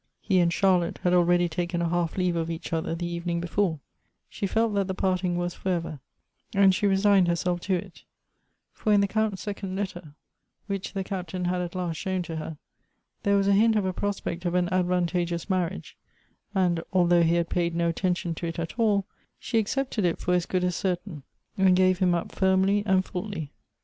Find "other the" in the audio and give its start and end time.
2.73-3.05